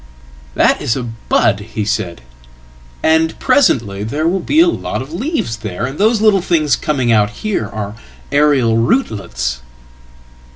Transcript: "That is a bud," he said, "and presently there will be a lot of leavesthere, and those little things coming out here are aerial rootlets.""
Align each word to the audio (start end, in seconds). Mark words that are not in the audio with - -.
"That 0.55 0.81
is 0.81 0.95
a 0.97 1.03
bud," 1.03 1.59
he 1.59 1.85
said, 1.85 2.21
"and 3.03 3.37
presently 3.37 4.01
there 4.03 4.27
will 4.27 4.39
be 4.39 4.59
a 4.59 4.67
lot 4.67 4.99
of 4.99 5.13
leavesthere, 5.13 5.85
and 5.85 5.99
those 5.99 6.21
little 6.21 6.41
things 6.41 6.75
coming 6.75 7.11
out 7.11 7.29
here 7.29 7.67
are 7.69 7.93
aerial 8.31 8.77
rootlets."" 8.79 9.61